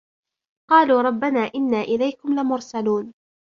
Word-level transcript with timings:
قالوا 0.69 1.01
ربنا 1.01 1.39
يعلم 1.39 1.51
إنا 1.55 1.81
إليكم 1.81 2.29
لمرسلون 2.35 3.13